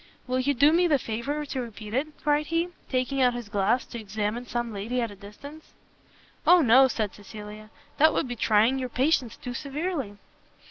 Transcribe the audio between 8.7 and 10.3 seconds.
your patience too severely."